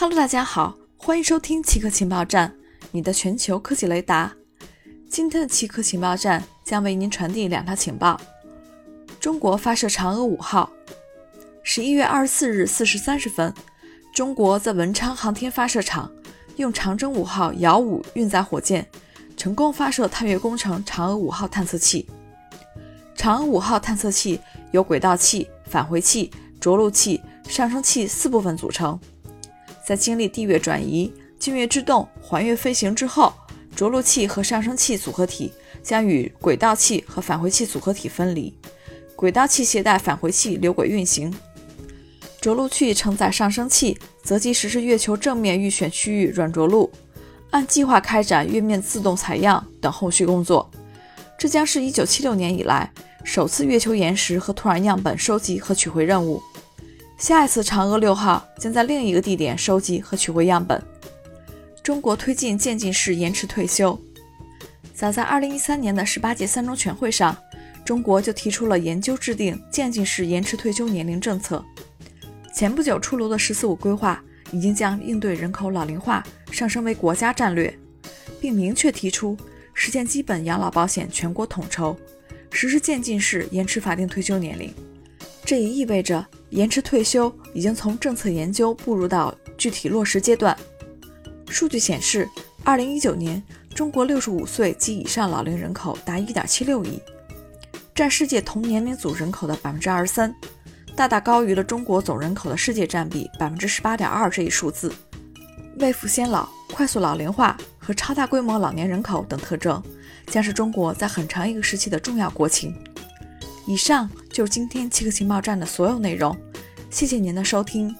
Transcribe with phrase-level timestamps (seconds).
[0.00, 2.54] Hello，大家好，欢迎收听奇科情报站，
[2.92, 4.32] 你的全球科技雷达。
[5.10, 8.20] 今天的奇科情报站将为您传递两条情报：
[9.18, 10.70] 中国发射嫦娥五号。
[11.64, 13.52] 十一月二十四日四时三十分，
[14.14, 16.08] 中国在文昌航天发射场
[16.54, 18.86] 用长征五号遥五运载火箭
[19.36, 22.08] 成功发射探月工程嫦娥五号探测器。
[23.16, 24.38] 嫦娥五号探测器
[24.70, 26.30] 由轨道器、返回器、
[26.60, 28.96] 着陆器、上升器四部分组成。
[29.88, 33.32] 在经历地月转移、近月制动、环月飞行之后，
[33.74, 35.50] 着陆器和上升器组合体
[35.82, 38.52] 将与轨道器和返回器组合体分离，
[39.16, 41.34] 轨道器携带返回器留轨运行，
[42.38, 46.90] 着陆器承载上升器择机实施月球正面预选区域软着陆，
[47.48, 50.70] 按计划开展月面自动采样等后续工作。
[51.38, 52.92] 这将是一九七六年以来
[53.24, 56.42] 首次月球岩石和土壤样本收集和取回任务。
[57.18, 60.80] 下一次嫦娥六号将在另一个地点收集和取回样本。
[61.82, 63.98] 中国推进渐进式延迟退休。
[64.94, 67.36] 早在2013年的十八届三中全会上，
[67.84, 71.64] 中国就提出了研究制定渐进式延迟退休年龄政策。
[72.54, 74.22] 前不久出炉的“十四五”规划
[74.52, 77.76] 已经将应对人口老龄化上升为国家战略，
[78.40, 79.36] 并明确提出
[79.74, 81.96] 实现基本养老保险全国统筹，
[82.52, 84.72] 实施渐进式延迟法定退休年龄。
[85.44, 86.24] 这也意味着。
[86.50, 90.56] 延迟退休已经从政策研究步入到具体落实阶段。
[91.48, 92.28] 数据显示，
[92.64, 93.42] 二零一九年
[93.74, 97.00] 中国六十五岁及以上老龄人口达一点七六亿，
[97.94, 100.34] 占世界同年龄组人口的百分之二十三，
[100.94, 104.92] 大大高于了中国总人口的世界占比百分之十八点二这一数字。
[105.78, 109.82] 未富先老、快速老龄化和超大规模老年人口等特征，
[110.26, 112.74] 将是中国在很长一个时期的重要国情。
[113.68, 116.34] 以上就是今天七个情报站的所有内容，
[116.88, 117.94] 谢谢您的收听。